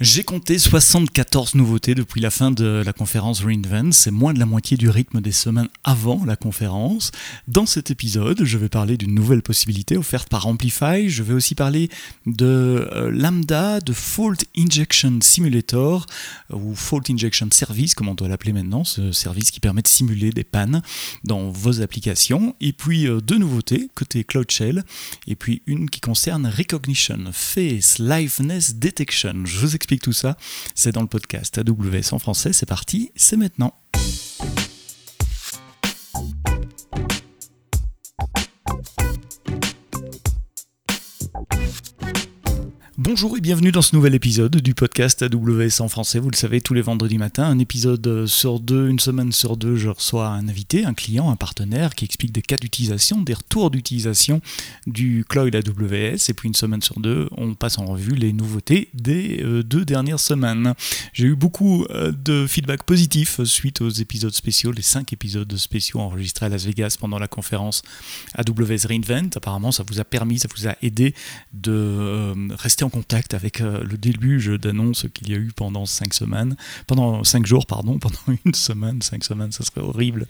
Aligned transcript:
J'ai 0.00 0.24
compté 0.24 0.58
74 0.58 1.56
nouveautés 1.56 1.94
depuis 1.94 2.22
la 2.22 2.30
fin 2.30 2.50
de 2.50 2.82
la 2.82 2.94
conférence 2.94 3.42
Reinvent, 3.44 3.92
c'est 3.92 4.10
moins 4.10 4.32
de 4.32 4.38
la 4.38 4.46
moitié 4.46 4.78
du 4.78 4.88
rythme 4.88 5.20
des 5.20 5.30
semaines 5.30 5.68
avant 5.84 6.24
la 6.24 6.36
conférence. 6.36 7.12
Dans 7.48 7.66
cet 7.66 7.90
épisode, 7.90 8.42
je 8.42 8.56
vais 8.56 8.70
parler 8.70 8.96
d'une 8.96 9.14
nouvelle 9.14 9.42
possibilité 9.42 9.98
offerte 9.98 10.30
par 10.30 10.46
Amplify, 10.46 11.10
je 11.10 11.22
vais 11.22 11.34
aussi 11.34 11.54
parler 11.54 11.90
de 12.24 12.46
euh, 12.46 13.10
Lambda, 13.10 13.80
de 13.80 13.92
Fault 13.92 14.42
Injection 14.56 15.18
Simulator, 15.20 16.06
euh, 16.50 16.56
ou 16.56 16.74
Fault 16.74 17.02
Injection 17.10 17.48
Service, 17.52 17.94
comme 17.94 18.08
on 18.08 18.14
doit 18.14 18.28
l'appeler 18.28 18.54
maintenant, 18.54 18.84
ce 18.84 19.12
service 19.12 19.50
qui 19.50 19.60
permet 19.60 19.82
de 19.82 19.88
simuler 19.88 20.30
des 20.30 20.44
pannes 20.44 20.80
dans 21.24 21.50
vos 21.50 21.82
applications, 21.82 22.56
et 22.62 22.72
puis 22.72 23.06
euh, 23.06 23.20
deux 23.20 23.36
nouveautés 23.36 23.90
côté 23.94 24.24
Cloud 24.24 24.50
Shell, 24.50 24.82
et 25.26 25.36
puis 25.36 25.60
une 25.66 25.90
qui 25.90 26.00
concerne 26.00 26.46
Recognition, 26.46 27.18
Face, 27.32 27.98
Liveness 27.98 28.76
Detection. 28.76 29.44
Je 29.44 29.58
vous 29.58 29.74
explique 29.74 29.89
tout 29.98 30.12
ça, 30.12 30.36
c'est 30.74 30.92
dans 30.92 31.02
le 31.02 31.08
podcast 31.08 31.58
AWS 31.58 32.12
en 32.14 32.18
français. 32.18 32.52
C'est 32.52 32.66
parti, 32.66 33.12
c'est 33.16 33.36
maintenant. 33.36 33.79
Bonjour 43.10 43.36
et 43.36 43.40
bienvenue 43.40 43.72
dans 43.72 43.82
ce 43.82 43.96
nouvel 43.96 44.14
épisode 44.14 44.54
du 44.58 44.72
podcast 44.72 45.20
AWS 45.20 45.80
en 45.80 45.88
français. 45.88 46.20
Vous 46.20 46.30
le 46.30 46.36
savez, 46.36 46.60
tous 46.60 46.74
les 46.74 46.80
vendredis 46.80 47.18
matins, 47.18 47.42
un 47.42 47.58
épisode 47.58 48.26
sur 48.26 48.60
deux, 48.60 48.88
une 48.88 49.00
semaine 49.00 49.32
sur 49.32 49.56
deux, 49.56 49.74
je 49.74 49.88
reçois 49.88 50.28
un 50.28 50.46
invité, 50.46 50.84
un 50.84 50.94
client, 50.94 51.28
un 51.28 51.34
partenaire 51.34 51.96
qui 51.96 52.04
explique 52.04 52.30
des 52.30 52.40
cas 52.40 52.56
d'utilisation, 52.56 53.20
des 53.20 53.34
retours 53.34 53.72
d'utilisation 53.72 54.40
du 54.86 55.24
cloud 55.28 55.52
AWS. 55.52 56.28
Et 56.28 56.34
puis 56.34 56.46
une 56.46 56.54
semaine 56.54 56.82
sur 56.82 57.00
deux, 57.00 57.28
on 57.36 57.56
passe 57.56 57.78
en 57.78 57.86
revue 57.86 58.14
les 58.14 58.32
nouveautés 58.32 58.90
des 58.94 59.42
euh, 59.42 59.64
deux 59.64 59.84
dernières 59.84 60.20
semaines. 60.20 60.74
J'ai 61.12 61.26
eu 61.26 61.34
beaucoup 61.34 61.86
euh, 61.90 62.12
de 62.12 62.46
feedback 62.46 62.84
positif 62.84 63.42
suite 63.42 63.80
aux 63.80 63.90
épisodes 63.90 64.34
spéciaux, 64.34 64.70
les 64.70 64.82
cinq 64.82 65.12
épisodes 65.12 65.56
spéciaux 65.56 65.98
enregistrés 65.98 66.46
à 66.46 66.48
Las 66.48 66.64
Vegas 66.64 66.96
pendant 67.00 67.18
la 67.18 67.26
conférence 67.26 67.82
AWS 68.36 68.86
Reinvent. 68.88 69.30
Apparemment, 69.34 69.72
ça 69.72 69.82
vous 69.84 69.98
a 69.98 70.04
permis, 70.04 70.38
ça 70.38 70.46
vous 70.56 70.68
a 70.68 70.76
aidé 70.80 71.12
de 71.52 71.72
euh, 71.72 72.34
rester 72.56 72.84
en 72.84 72.88
contact 72.88 72.99
avec 73.32 73.60
euh, 73.60 73.82
le 73.82 73.96
déluge 73.96 74.48
d'annonces 74.58 75.06
qu'il 75.12 75.30
y 75.30 75.34
a 75.34 75.36
eu 75.36 75.52
pendant 75.54 75.86
cinq 75.86 76.14
semaines, 76.14 76.56
pendant 76.86 77.24
cinq 77.24 77.46
jours, 77.46 77.66
pardon, 77.66 77.98
pendant 78.00 78.38
une 78.44 78.54
semaine, 78.54 79.02
cinq 79.02 79.24
semaines, 79.24 79.52
ça 79.52 79.64
serait 79.64 79.80
horrible. 79.80 80.26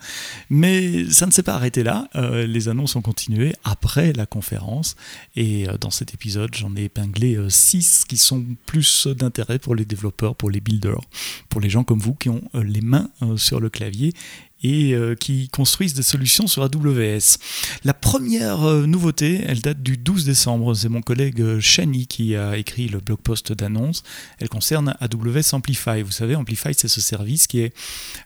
Mais 0.48 1.08
ça 1.10 1.26
ne 1.26 1.30
s'est 1.30 1.42
pas 1.42 1.54
arrêté 1.54 1.82
là. 1.82 2.08
Euh, 2.16 2.46
les 2.46 2.68
annonces 2.68 2.96
ont 2.96 3.02
continué 3.02 3.54
après 3.64 4.12
la 4.12 4.26
conférence. 4.26 4.96
Et 5.36 5.68
euh, 5.68 5.76
dans 5.78 5.90
cet 5.90 6.14
épisode, 6.14 6.54
j'en 6.54 6.74
ai 6.76 6.84
épinglé 6.84 7.38
six 7.48 8.04
qui 8.04 8.16
sont 8.16 8.44
plus 8.66 9.06
d'intérêt 9.06 9.58
pour 9.58 9.74
les 9.74 9.84
développeurs, 9.84 10.34
pour 10.34 10.50
les 10.50 10.60
builders, 10.60 11.00
pour 11.48 11.60
les 11.60 11.70
gens 11.70 11.84
comme 11.84 12.00
vous 12.00 12.14
qui 12.14 12.28
ont 12.28 12.42
les 12.54 12.80
mains 12.80 13.10
sur 13.36 13.60
le 13.60 13.70
clavier 13.70 14.14
et 14.62 14.92
euh, 14.92 15.14
qui 15.14 15.48
construisent 15.48 15.94
des 15.94 16.02
solutions 16.02 16.46
sur 16.46 16.62
AWS. 16.62 17.38
La 17.84 17.94
première 17.94 18.62
euh, 18.64 18.86
nouveauté, 18.86 19.42
elle 19.46 19.60
date 19.60 19.82
du 19.82 19.96
12 19.96 20.24
décembre. 20.24 20.74
C'est 20.74 20.88
mon 20.88 21.00
collègue 21.00 21.40
euh, 21.40 21.60
Shani 21.60 22.06
qui 22.06 22.36
a 22.36 22.56
écrit 22.56 22.88
le 22.88 23.00
blog 23.00 23.18
post 23.18 23.52
d'annonce. 23.52 24.02
Elle 24.38 24.48
concerne 24.48 24.94
AWS 25.00 25.54
Amplify. 25.54 26.02
Vous 26.02 26.10
savez, 26.10 26.34
Amplify, 26.36 26.74
c'est 26.74 26.88
ce 26.88 27.00
service 27.00 27.46
qui 27.46 27.60
est 27.60 27.74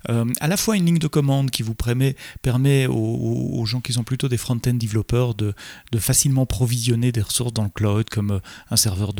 à 0.08 0.48
la 0.48 0.56
fois 0.56 0.76
une 0.76 0.86
ligne 0.86 0.98
de 0.98 1.06
commande 1.06 1.50
qui 1.50 1.62
vous 1.62 1.74
permet, 1.74 2.16
permet 2.42 2.86
aux, 2.86 3.64
gens 3.66 3.80
qui 3.80 3.92
sont 3.92 4.04
plutôt 4.04 4.28
des 4.28 4.36
front-end 4.36 4.74
développeurs 4.74 5.34
de, 5.34 5.54
facilement 5.98 6.46
provisionner 6.46 7.12
des 7.12 7.22
ressources 7.22 7.52
dans 7.52 7.64
le 7.64 7.70
cloud, 7.70 8.08
comme 8.10 8.40
un 8.70 8.76
serveur 8.76 9.14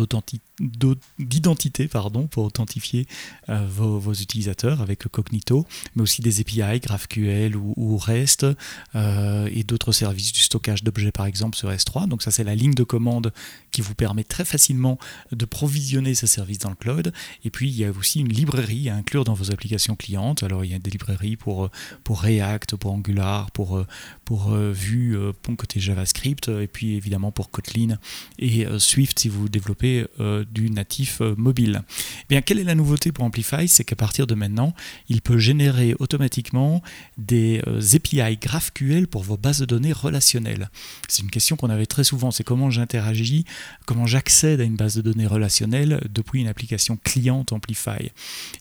d'identité 1.18 1.88
pardon, 1.88 2.26
pour 2.26 2.44
authentifier 2.44 3.06
vos, 3.48 3.98
vos, 3.98 4.12
utilisateurs 4.12 4.80
avec 4.80 5.08
Cognito, 5.08 5.66
mais 5.94 6.02
aussi 6.02 6.22
des 6.22 6.40
API, 6.40 6.80
GraphQL 6.80 7.56
ou, 7.56 7.96
REST 7.96 8.46
euh, 8.94 9.48
et 9.52 9.64
d'autres 9.64 9.92
services 9.92 10.32
du 10.32 10.40
stockage 10.40 10.82
d'objets 10.82 11.12
par 11.12 11.26
exemple 11.26 11.56
sur 11.56 11.70
S3. 11.70 12.08
Donc 12.08 12.22
ça 12.22 12.30
c'est 12.30 12.44
la 12.44 12.54
ligne 12.54 12.74
de 12.74 12.84
commande 12.84 13.32
qui 13.70 13.80
vous 13.80 13.94
permet 13.94 14.24
très 14.24 14.44
facilement 14.44 14.98
de 15.32 15.44
provisionner 15.44 16.14
ces 16.14 16.26
services 16.26 16.58
dans 16.58 16.70
le 16.70 16.76
cloud. 16.76 17.12
Et 17.44 17.50
puis 17.50 17.68
il 17.68 17.76
y 17.76 17.84
a 17.84 17.90
aussi 17.90 18.20
une 18.20 18.32
librairie 18.32 18.88
à 18.88 18.96
inclure 18.96 19.24
dans 19.24 19.34
vos 19.34 19.50
applications 19.50 19.96
clientes. 19.96 20.42
Alors 20.42 20.64
il 20.64 20.70
y 20.70 20.74
a 20.74 20.78
des 20.78 20.90
librairies 20.90 21.36
pour, 21.36 21.70
pour 22.02 22.20
React, 22.22 22.76
pour 22.76 22.92
Angular, 22.92 23.50
pour, 23.50 23.84
pour 24.24 24.52
euh, 24.52 24.72
Vue, 24.72 25.16
euh, 25.16 25.32
pour 25.42 25.56
côté 25.56 25.78
JavaScript, 25.78 26.48
et 26.48 26.66
puis 26.66 26.94
évidemment 26.94 27.30
pour 27.30 27.50
Kotlin 27.50 27.98
et 28.38 28.66
Swift 28.78 29.18
si 29.18 29.28
vous 29.28 29.48
développez 29.48 30.04
du 30.50 30.70
natif 30.70 31.20
mobile. 31.36 31.82
Eh 32.22 32.26
bien, 32.28 32.42
quelle 32.42 32.58
est 32.58 32.64
la 32.64 32.74
nouveauté 32.74 33.12
pour 33.12 33.24
Amplify? 33.24 33.68
C'est 33.68 33.84
qu'à 33.84 33.96
partir 33.96 34.26
de 34.26 34.34
maintenant, 34.34 34.74
il 35.08 35.22
peut 35.22 35.38
générer 35.38 35.94
automatiquement 35.98 36.82
des 37.18 37.62
euh, 37.66 37.80
API 37.94 38.36
GraphQL 38.36 39.06
pour 39.06 39.22
vos 39.22 39.36
bases 39.36 39.60
de 39.60 39.64
données 39.66 39.92
relationnelles 39.92 40.70
C'est 41.08 41.22
une 41.22 41.30
question 41.30 41.56
qu'on 41.56 41.70
avait 41.70 41.86
très 41.86 42.04
souvent, 42.04 42.30
c'est 42.30 42.44
comment 42.44 42.70
j'interagis, 42.70 43.44
comment 43.86 44.06
j'accède 44.06 44.60
à 44.60 44.64
une 44.64 44.76
base 44.76 44.96
de 44.96 45.02
données 45.02 45.26
relationnelle 45.26 46.00
depuis 46.10 46.40
une 46.40 46.48
application 46.48 46.98
cliente 47.02 47.52
Amplify. 47.52 48.10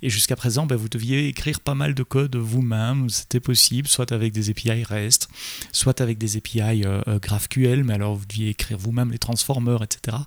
Et 0.01 0.09
jusqu'à 0.09 0.35
présent, 0.35 0.65
ben, 0.65 0.75
vous 0.75 0.89
deviez 0.89 1.27
écrire 1.27 1.59
pas 1.59 1.75
mal 1.75 1.93
de 1.93 2.03
code 2.03 2.35
vous-même, 2.35 3.09
c'était 3.09 3.39
possible, 3.39 3.87
soit 3.87 4.11
avec 4.11 4.33
des 4.33 4.49
API 4.49 4.83
REST, 4.83 5.29
soit 5.71 6.01
avec 6.01 6.17
des 6.17 6.37
API 6.37 6.83
euh, 6.85 7.01
euh, 7.07 7.19
GraphQL, 7.19 7.83
mais 7.83 7.93
alors 7.93 8.15
vous 8.15 8.25
deviez 8.25 8.49
écrire 8.49 8.77
vous-même 8.77 9.11
les 9.11 9.19
transformers, 9.19 9.83
etc. 9.83 10.17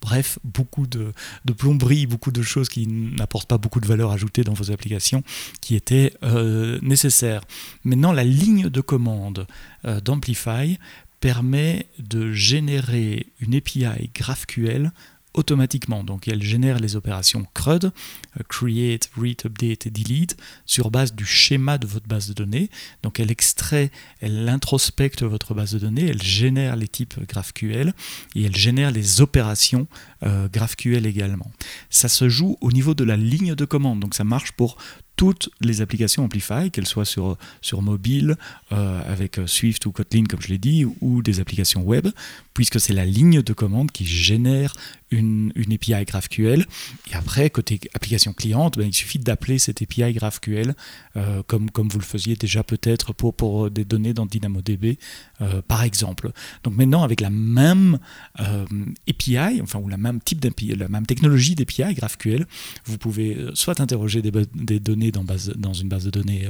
Bref, 0.00 0.38
beaucoup 0.44 0.86
de, 0.86 1.12
plomberie, 1.56 2.06
beaucoup 2.06 2.30
de 2.30 2.42
choses 2.42 2.68
qui 2.68 2.86
n'apportent 2.86 3.48
pas 3.48 3.58
beaucoup 3.58 3.80
de 3.80 3.86
valeur 3.86 4.12
ajoutée 4.12 4.44
dans 4.44 4.52
vos 4.52 4.70
applications 4.70 5.22
qui 5.60 5.74
étaient 5.74 6.12
euh, 6.22 6.78
nécessaires. 6.82 7.42
Maintenant, 7.84 8.12
la 8.12 8.24
ligne 8.24 8.68
de 8.68 8.80
commande 8.80 9.46
euh, 9.84 10.00
d'Amplify 10.00 10.78
permet 11.20 11.86
de 11.98 12.32
générer 12.32 13.26
une 13.40 13.54
API 13.54 14.10
GraphQL 14.14 14.92
automatiquement. 15.36 16.02
Donc 16.02 16.28
elle 16.28 16.42
génère 16.42 16.78
les 16.78 16.96
opérations 16.96 17.46
CRUD, 17.54 17.84
euh, 17.84 18.42
Create, 18.48 19.08
Read, 19.16 19.42
Update 19.44 19.86
et 19.86 19.90
Delete, 19.90 20.36
sur 20.64 20.90
base 20.90 21.14
du 21.14 21.24
schéma 21.24 21.78
de 21.78 21.86
votre 21.86 22.08
base 22.08 22.28
de 22.28 22.34
données. 22.34 22.70
Donc 23.02 23.20
elle 23.20 23.30
extrait, 23.30 23.90
elle 24.20 24.48
introspecte 24.48 25.22
votre 25.22 25.54
base 25.54 25.72
de 25.72 25.78
données, 25.78 26.06
elle 26.06 26.22
génère 26.22 26.76
les 26.76 26.88
types 26.88 27.14
GraphQL 27.28 27.92
et 28.34 28.44
elle 28.44 28.56
génère 28.56 28.90
les 28.90 29.20
opérations 29.20 29.86
euh, 30.24 30.48
GraphQL 30.48 31.06
également. 31.06 31.50
Ça 31.90 32.08
se 32.08 32.28
joue 32.28 32.56
au 32.60 32.72
niveau 32.72 32.94
de 32.94 33.04
la 33.04 33.16
ligne 33.16 33.54
de 33.54 33.64
commande, 33.64 34.00
donc 34.00 34.14
ça 34.14 34.24
marche 34.24 34.52
pour 34.52 34.76
toutes 35.16 35.48
les 35.60 35.80
applications 35.80 36.24
Amplify, 36.24 36.70
qu'elles 36.70 36.86
soient 36.86 37.04
sur, 37.04 37.36
sur 37.62 37.82
mobile, 37.82 38.36
euh, 38.72 39.00
avec 39.10 39.40
Swift 39.46 39.84
ou 39.86 39.92
Kotlin, 39.92 40.24
comme 40.24 40.42
je 40.42 40.48
l'ai 40.48 40.58
dit, 40.58 40.84
ou 41.00 41.22
des 41.22 41.40
applications 41.40 41.82
web, 41.82 42.08
puisque 42.54 42.80
c'est 42.80 42.92
la 42.92 43.04
ligne 43.04 43.42
de 43.42 43.52
commande 43.52 43.90
qui 43.90 44.06
génère 44.06 44.74
une, 45.10 45.52
une, 45.54 45.72
API 45.72 46.04
GraphQL. 46.04 46.66
Et 47.10 47.14
après, 47.14 47.48
côté 47.48 47.80
application 47.94 48.32
cliente, 48.32 48.76
ben, 48.76 48.86
il 48.88 48.94
suffit 48.94 49.18
d'appeler 49.18 49.58
cette 49.58 49.80
API 49.80 50.12
GraphQL 50.12 50.74
euh, 51.16 51.42
comme, 51.46 51.70
comme 51.70 51.88
vous 51.88 51.98
le 51.98 52.04
faisiez 52.04 52.36
déjà 52.36 52.64
peut-être 52.64 53.12
pour, 53.12 53.34
pour 53.34 53.70
des 53.70 53.84
données 53.84 54.14
dans 54.14 54.26
DynamoDB, 54.26 54.98
euh, 55.40 55.62
par 55.66 55.84
exemple. 55.84 56.32
Donc 56.64 56.76
maintenant, 56.76 57.02
avec 57.02 57.20
la 57.20 57.30
même 57.30 57.98
API, 58.38 59.60
enfin, 59.62 59.78
ou 59.78 59.88
la 59.88 59.96
même 59.96 60.20
type 60.20 60.44
la 60.76 60.88
même 60.88 61.06
technologie 61.06 61.54
d'API 61.54 61.94
GraphQL, 61.94 62.46
vous 62.84 62.98
pouvez 62.98 63.36
soit 63.54 63.80
interroger 63.80 64.22
des 64.22 64.80
données 64.80 65.05
dans, 65.10 65.72
une 65.72 65.88
base 65.88 66.04
de 66.04 66.10
données 66.10 66.46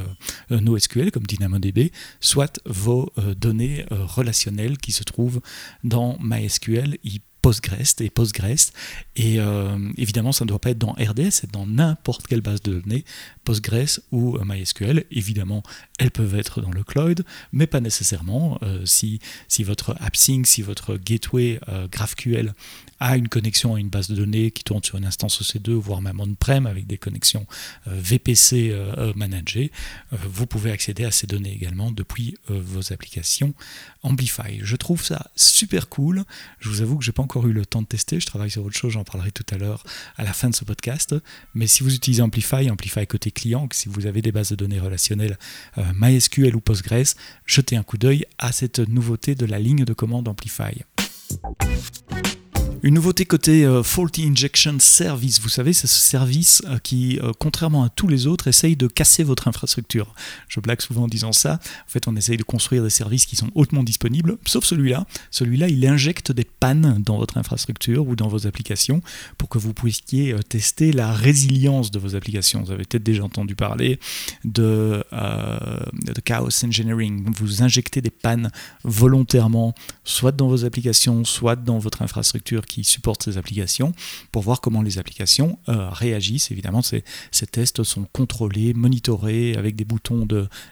euh, 0.51 0.61
NoSQL 0.61 1.11
comme 1.11 1.25
DynamoDB, 1.25 1.93
soit 2.21 2.61
vos 2.67 3.11
euh, 3.19 3.35
données 3.35 3.85
euh, 3.93 4.05
relationnelles 4.05 4.79
qui 4.79 4.93
se 4.93 5.05
trouvent 5.05 5.41
dans 5.85 6.17
MySQL. 6.21 6.99
Postgres 7.47 8.01
et 8.01 8.11
Postgres. 8.11 8.73
Et 9.15 9.39
évidemment, 9.97 10.33
ça 10.33 10.45
ne 10.45 10.49
doit 10.49 10.59
pas 10.59 10.71
être 10.71 10.79
dans 10.79 10.95
RDS, 10.95 11.31
c'est 11.31 11.53
dans 11.53 11.65
n'importe 11.65 12.27
quelle 12.27 12.41
base 12.41 12.61
de 12.61 12.81
données, 12.81 13.05
Postgres 13.45 14.01
ou 14.11 14.37
MySQL. 14.45 15.05
Évidemment, 15.13 15.63
elles 15.99 16.11
peuvent 16.11 16.35
être 16.35 16.61
dans 16.61 16.73
le 16.73 16.83
cloud, 16.83 17.25
mais 17.53 17.69
pas 17.69 17.81
nécessairement. 17.81 18.59
si, 18.85 19.21
si 19.47 19.63
votre 19.63 19.95
AppSync, 20.01 20.45
si 20.45 20.63
votre 20.63 20.97
gateway 20.97 21.61
GraphQL 21.93 22.53
a 23.01 23.17
une 23.17 23.29
connexion 23.29 23.75
à 23.75 23.81
une 23.81 23.89
base 23.89 24.09
de 24.09 24.15
données 24.15 24.51
qui 24.51 24.65
tourne 24.65 24.83
sur 24.83 24.97
une 24.97 25.05
instance 25.05 25.41
EC2, 25.43 25.73
voire 25.73 26.01
même 26.01 26.21
on-prem 26.21 26.67
avec 26.67 26.87
des 26.87 26.99
connexions 26.99 27.47
euh, 27.89 27.91
VPC 27.95 28.71
euh, 28.71 28.93
euh, 28.97 29.13
managées, 29.17 29.71
vous 30.13 30.47
pouvez 30.47 30.71
accéder 30.71 31.05
à 31.05 31.11
ces 31.11 31.27
données 31.27 31.53
également 31.53 31.91
depuis 31.91 32.37
vos 32.49 32.93
applications 32.93 33.55
Amplify. 34.03 34.61
Je 34.63 34.77
trouve 34.77 35.03
ça 35.03 35.31
super 35.35 35.89
cool. 35.89 36.25
Je 36.61 36.69
vous 36.69 36.81
avoue 36.81 36.97
que 36.97 37.05
je 37.05 37.11
n'ai 37.11 37.13
pas 37.13 37.23
encore 37.23 37.36
eu 37.45 37.53
le 37.53 37.67
temps 37.67 37.83
de 37.83 37.87
tester. 37.87 38.21
Je 38.21 38.27
travaille 38.27 38.51
sur 38.51 38.65
autre 38.65 38.77
chose, 38.77 38.93
j'en 38.93 39.05
parlerai 39.05 39.33
tout 39.33 39.45
à 39.51 39.59
l'heure 39.59 39.85
à 40.17 40.25
la 40.25 40.33
fin 40.33 40.49
de 40.49 40.55
ce 40.55 40.65
podcast. 40.65 41.15
Mais 41.55 41.67
si 41.67 41.83
vous 41.83 41.95
utilisez 41.95 42.23
Amplify, 42.23 42.71
Amplify 42.71 43.07
côté 43.07 43.31
client, 43.31 43.69
si 43.73 43.89
vous 43.89 44.07
avez 44.07 44.23
des 44.23 44.33
bases 44.33 44.51
de 44.51 44.57
données 44.57 44.81
relationnelles 44.81 45.39
MySQL 45.95 46.57
ou 46.57 46.61
Postgres, 46.61 47.15
jetez 47.45 47.77
un 47.77 47.83
coup 47.83 47.99
d'œil 47.99 48.25
à 48.39 48.53
cette 48.53 48.79
nouveauté 48.79 49.35
de 49.35 49.45
la 49.45 49.59
ligne 49.59 49.85
de 49.85 49.93
commande 49.93 50.29
Amplify. 50.29 50.85
Une 52.83 52.95
nouveauté 52.95 53.25
côté 53.25 53.65
euh, 53.65 53.83
Faulty 53.83 54.25
Injection 54.29 54.77
Service, 54.81 55.41
vous 55.41 55.49
savez, 55.49 55.73
c'est 55.73 55.87
ce 55.87 55.99
service 55.99 56.63
euh, 56.67 56.79
qui, 56.79 57.19
euh, 57.23 57.33
contrairement 57.39 57.85
à 57.85 57.89
tous 57.89 58.07
les 58.07 58.27
autres, 58.27 58.49
essaye 58.49 58.77
de 58.77 58.87
casser 58.87 59.25
votre 59.25 59.49
infrastructure. 59.49 60.15
Je 60.49 60.61
blague 60.61 60.83
souvent 60.83 61.05
en 61.05 61.09
disant 61.09 61.33
ça. 61.33 61.55
En 61.55 61.89
fait, 61.89 62.07
on 62.07 62.15
essaye 62.17 62.37
de 62.37 62.43
construire 62.43 62.83
des 62.83 62.91
services 62.91 63.25
qui 63.25 63.35
sont 63.35 63.51
hautement 63.55 63.83
disponibles, 63.83 64.37
sauf 64.45 64.65
celui-là. 64.65 65.07
Celui-là, 65.31 65.69
il 65.69 65.87
injecte 65.87 66.33
des 66.33 66.45
pannes 66.45 67.03
dans 67.05 67.17
votre 67.17 67.39
infrastructure 67.39 68.07
ou 68.07 68.15
dans 68.15 68.29
vos 68.29 68.47
applications 68.47 69.01
pour 69.39 69.49
que 69.49 69.59
vous 69.59 69.73
puissiez 69.73 70.37
tester 70.49 70.93
la 70.93 71.13
résilience 71.13 71.91
de 71.91 71.99
vos 71.99 72.15
applications. 72.15 72.63
Vous 72.63 72.73
avez 72.73 72.85
peut-être 72.85 73.03
déjà 73.03 73.25
entendu 73.25 73.55
parler 73.55 73.99
de 74.45 75.03
chaos 76.25 76.65
engineering. 76.65 77.33
Vous 77.37 77.63
injectez 77.63 78.03
des 78.03 78.11
pannes 78.11 78.51
volontairement, 78.85 79.75
soit 80.05 80.33
dans 80.33 80.49
vos 80.49 80.65
applications, 80.65 81.25
soit 81.25 81.57
dans 81.57 81.79
votre 81.79 82.03
infrastructure 82.03 82.66
qui 82.67 82.85
supportent 82.85 83.23
ces 83.23 83.39
applications 83.39 83.93
pour 84.33 84.43
voir 84.43 84.61
comment 84.61 84.83
les 84.83 84.99
applications 84.99 85.59
euh, 85.69 85.89
réagissent. 85.91 86.51
Évidemment, 86.51 86.83
ces, 86.83 87.03
tests 87.51 87.85
sont 87.85 88.07
contrôlés, 88.13 88.75
monitorés 88.75 89.55
avec 89.57 89.77
des 89.77 89.85
boutons 89.85 90.27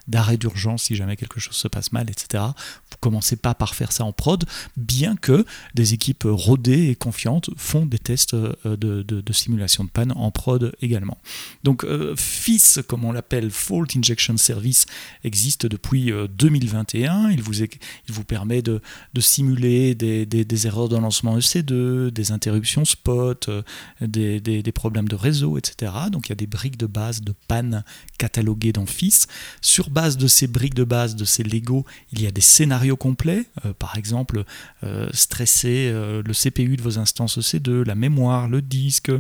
d'arrêt 0.09 0.37
d'urgence 0.37 0.85
si 0.85 0.97
jamais 0.97 1.17
quelque 1.17 1.41
chose 1.41 1.55
se 1.55 1.69
passe 1.69 1.93
mal, 1.93 2.11
etc. 2.11 2.45
Vous 2.91 2.97
commencez 3.01 3.37
pas 3.37 3.55
par 3.55 3.75
faire 3.75 3.93
ça 3.93 4.05
en 4.05 4.13
prod, 4.13 4.45
bien 4.77 5.17
que 5.17 5.45
des 5.75 5.95
équipes 5.95 6.25
rodées 6.27 6.89
et 6.89 6.97
confiantes 6.97 7.51
font 7.57 7.87
des 7.87 7.99
tests 7.99 8.35
euh, 8.35 8.55
de, 8.65 9.03
de, 9.03 9.33
simulation 9.33 9.85
de 9.85 9.91
panne 9.91 10.13
en 10.13 10.31
prod 10.31 10.75
également. 10.81 11.19
Donc 11.63 11.85
euh, 11.85 12.15
FIS, 12.17 12.81
comme 12.87 13.05
on 13.05 13.13
l'appelle, 13.13 13.51
Fault 13.51 13.87
Injection 13.97 14.37
Service, 14.37 14.87
existe 15.23 15.67
depuis 15.67 16.13
2021. 16.37 17.31
Il 17.31 17.43
vous, 17.43 17.63
il 17.63 17.69
vous 18.09 18.25
permet 18.25 18.63
de, 18.63 18.81
de 19.13 19.21
simuler 19.21 19.95
des, 19.95 20.27
des, 20.27 20.45
des 20.45 20.67
erreurs 20.67 20.89
de 20.89 20.97
lancement 20.97 21.39
EC2, 21.39 21.84
des 22.11 22.33
interruptions 22.33 22.85
spot, 22.85 23.49
euh, 23.49 23.63
des, 24.01 24.73
problèmes 24.73 25.09
de 25.09 25.15
réseau, 25.15 25.57
etc. 25.57 25.93
Donc 26.11 26.27
il 26.27 26.31
y 26.31 26.33
a 26.33 26.37
des 26.37 26.47
briques 26.47 26.77
de 26.77 26.87
base 26.87 27.23
de 27.23 27.33
panne 27.49 27.85
cataloguées 28.19 28.73
dans 28.73 28.87
FIS. 28.87 29.27
Sur 29.61 29.91
base 29.91 30.17
de 30.17 30.27
ces 30.27 30.47
briques 30.47 30.75
de 30.75 30.85
base, 30.85 31.15
de 31.15 31.25
ces 31.25 31.45
Lego, 31.45 31.85
il 32.13 32.23
y 32.23 32.27
a 32.27 32.31
des 32.31 32.41
scénarios 32.41 32.97
complets. 32.97 33.47
Euh, 33.65 33.73
par 33.73 33.97
exemple, 33.97 34.45
euh, 34.83 35.09
stresser 35.13 35.93
le 35.93 36.33
CPU 36.33 36.77
de 36.77 36.83
vos 36.83 36.99
instances 36.99 37.39
EC2, 37.39 37.85
la 37.85 37.95
mémoire, 37.95 38.49
le 38.49 38.63
disque, 38.63 39.13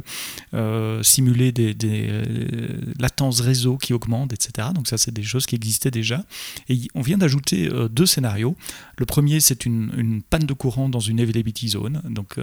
simuler 1.02 1.52
des, 1.52 1.75
latences 2.99 3.40
réseau 3.40 3.76
qui 3.76 3.93
augmentent, 3.93 4.32
etc. 4.32 4.69
Donc 4.75 4.88
ça, 4.88 4.99
c'est 4.99 5.12
des 5.12 5.22
choses 5.22 5.46
qui 5.46 5.55
existaient 5.55 5.90
déjà. 5.90 6.25
Et 6.69 6.81
on 6.94 7.02
vient 7.02 7.19
d'ajouter 7.19 7.69
deux 7.90 8.06
scénarios. 8.06 8.56
Le 8.99 9.06
premier, 9.06 9.40
c'est 9.40 9.66
une, 9.66 9.93
une, 9.96 10.22
panne 10.22 10.46
de 10.46 10.55
courant 10.55 10.88
dans 10.88 11.00
une 11.00 11.20
availability 11.20 11.69
zone. 11.69 12.02
Donc 12.08 12.38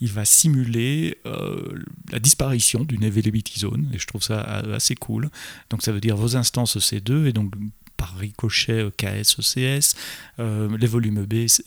il 0.00 0.12
va 0.12 0.24
simuler 0.24 1.18
euh, 1.26 1.78
la 2.10 2.18
disparition 2.18 2.84
d'une 2.84 3.04
availability 3.04 3.60
zone, 3.60 3.90
et 3.92 3.98
je 3.98 4.06
trouve 4.06 4.22
ça 4.22 4.40
assez 4.40 4.94
cool. 4.94 5.30
Donc 5.70 5.82
ça 5.82 5.92
veut 5.92 6.00
dire 6.00 6.16
vos 6.16 6.36
instances 6.36 6.76
C2, 6.76 7.26
et 7.26 7.32
donc 7.32 7.52
par 8.06 8.16
ricochet 8.18 8.86
KS, 8.96 9.38
ECS, 9.38 9.96
euh, 10.38 10.76
les 10.78 10.86
volumes 10.86 11.24
BS, 11.24 11.62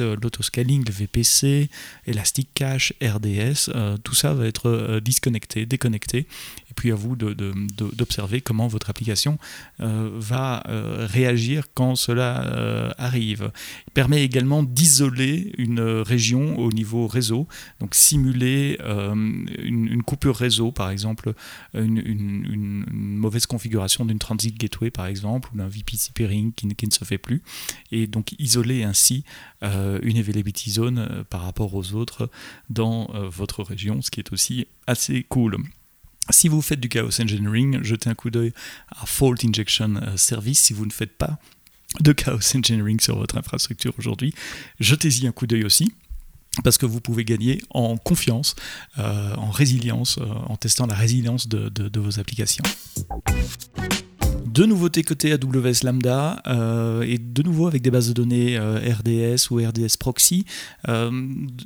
euh, 0.00 0.16
l'autoscaling, 0.22 0.84
le 0.84 0.92
VPC, 0.92 1.68
Elastic 2.06 2.48
Cache, 2.54 2.92
RDS, 3.02 3.70
tout 4.02 4.14
ça 4.14 4.34
va 4.34 4.46
être 4.46 5.00
disconnecté, 5.00 5.66
déconnecté 5.66 6.26
et 6.74 6.80
puis 6.80 6.90
à 6.90 6.96
vous 6.96 7.14
d'observer 7.14 8.40
comment 8.40 8.66
votre 8.66 8.90
application 8.90 9.38
euh, 9.80 10.10
va 10.14 10.64
euh, 10.68 11.06
réagir 11.08 11.66
quand 11.72 11.94
cela 11.94 12.44
euh, 12.46 12.90
arrive. 12.98 13.52
Il 13.86 13.92
permet 13.92 14.24
également 14.24 14.64
d'isoler 14.64 15.52
une 15.56 15.80
région 15.80 16.58
au 16.58 16.72
niveau 16.72 17.06
réseau, 17.06 17.46
donc 17.78 17.94
simuler 17.94 18.78
une, 19.62 20.02
coupure 20.02 20.36
réseau, 20.36 20.72
par 20.72 20.90
exemple 20.90 21.34
une, 21.74 22.84
mauvaise 22.90 23.46
configuration 23.46 24.04
d'une 24.04 24.18
transit 24.18 24.58
gateway, 24.58 24.90
par 24.90 25.06
exemple, 25.06 25.50
ou 25.54 25.58
d'un 25.58 25.68
VPC 25.74 26.12
ring 26.26 26.54
qui, 26.54 26.66
ne 26.66 26.92
se 26.92 27.04
fait 27.04 27.18
plus, 27.18 27.42
et 27.90 28.06
donc 28.06 28.34
isoler 28.38 28.84
ainsi 28.84 29.24
une 29.62 30.18
availability 30.18 30.70
zone 30.70 31.24
par 31.30 31.42
rapport 31.42 31.74
aux 31.74 31.92
autres 31.92 32.30
dans 32.70 33.06
votre 33.28 33.62
région, 33.62 34.02
ce 34.02 34.10
qui 34.10 34.20
est 34.20 34.32
aussi 34.32 34.66
assez 34.86 35.24
cool. 35.24 35.56
Si 36.30 36.48
vous 36.48 36.62
faites 36.62 36.80
du 36.80 36.88
chaos 36.88 37.20
engineering, 37.20 37.82
jetez 37.82 38.08
un 38.08 38.14
coup 38.14 38.30
d'œil 38.30 38.52
à 38.88 39.04
Fault 39.04 39.36
Injection 39.44 39.96
euh, 39.96 40.16
Service. 40.16 40.60
Si 40.60 40.72
vous 40.72 40.86
ne 40.86 40.92
faites 40.92 41.16
pas 41.16 41.38
de 42.00 42.12
chaos 42.12 42.56
engineering 42.56 42.98
sur 42.98 43.18
votre 43.18 43.36
infrastructure 43.36 43.92
aujourd'hui, 43.98 44.34
jetez-y 44.80 45.26
un 45.26 45.32
coup 45.32 45.46
d'œil 45.46 45.64
aussi 45.64 45.92
parce 46.62 46.78
que 46.78 46.86
vous 46.86 47.00
pouvez 47.00 47.24
gagner 47.24 47.60
en 47.70 47.96
confiance, 47.96 48.54
euh, 48.98 49.34
en 49.34 49.50
résilience, 49.50 50.18
euh, 50.18 50.24
en 50.24 50.56
testant 50.56 50.86
la 50.86 50.94
résilience 50.94 51.48
de 51.48 52.00
vos 52.00 52.20
applications. 52.20 52.64
Deux 54.54 54.66
nouveautés 54.66 55.02
côté 55.02 55.32
AWS 55.32 55.82
Lambda 55.82 56.40
euh, 56.46 57.02
et 57.02 57.18
de 57.18 57.42
nouveau 57.42 57.66
avec 57.66 57.82
des 57.82 57.90
bases 57.90 58.06
de 58.06 58.12
données 58.12 58.56
euh, 58.56 58.78
RDS 58.78 59.50
ou 59.50 59.56
RDS 59.56 59.96
Proxy. 59.98 60.44
Euh, 60.88 61.10